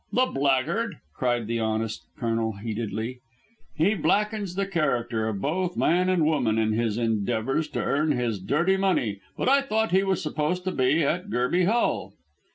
[0.11, 3.19] "The blackguard," cried the honest Colonel heatedly;
[3.75, 8.39] "he blackens the character of both man and woman in his endeavours to earn his
[8.39, 9.19] dirty money.
[9.37, 12.15] But I thought he was supposed to be at Gerby Hall?"